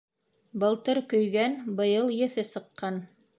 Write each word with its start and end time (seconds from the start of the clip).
Былтыр 0.63 0.99
көйгән, 1.11 1.59
быйыл 1.81 2.11
еҫе 2.23 2.47
сыҡҡан. 2.49 2.99